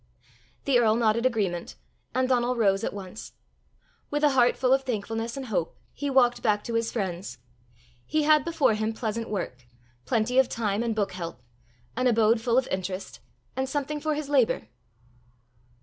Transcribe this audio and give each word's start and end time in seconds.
The 0.65 0.79
earl 0.79 0.95
nodded 0.95 1.27
agreement, 1.27 1.75
and 2.15 2.27
Donal 2.27 2.55
rose 2.55 2.83
at 2.83 2.91
once. 2.91 3.33
With 4.09 4.23
a 4.23 4.31
heart 4.31 4.57
full 4.57 4.73
of 4.73 4.81
thankfulness 4.83 5.37
and 5.37 5.45
hope 5.45 5.77
he 5.93 6.09
walked 6.09 6.41
back 6.41 6.63
to 6.63 6.73
his 6.73 6.91
friends. 6.91 7.37
He 8.07 8.23
had 8.23 8.43
before 8.43 8.73
him 8.73 8.93
pleasant 8.93 9.29
work; 9.29 9.67
plenty 10.07 10.39
of 10.39 10.49
time 10.49 10.81
and 10.81 10.95
book 10.95 11.11
help; 11.11 11.43
an 11.95 12.07
abode 12.07 12.41
full 12.41 12.57
of 12.57 12.67
interest; 12.69 13.19
and 13.55 13.69
something 13.69 13.99
for 14.01 14.15
his 14.15 14.27
labour! 14.27 14.69